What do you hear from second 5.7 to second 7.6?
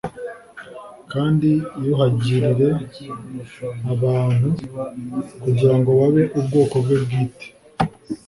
ngo babe ubwoko bwe bwite